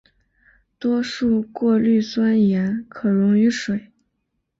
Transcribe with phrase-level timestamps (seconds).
[0.79, 3.91] 多数过氯酸盐可溶于水。